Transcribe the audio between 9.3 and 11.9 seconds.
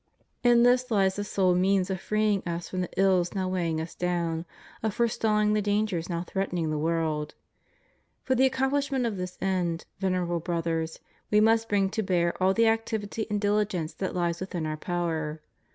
end, Venerable Brothers, We must